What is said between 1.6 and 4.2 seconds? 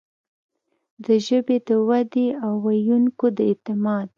د ودې، د ویونکو د اعتماد